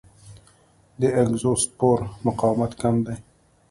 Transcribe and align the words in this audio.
د 0.99 1.01
اګزوسپور 1.21 1.97
مقاومت 2.27 2.71
کم 2.81 2.95
دی. 3.05 3.17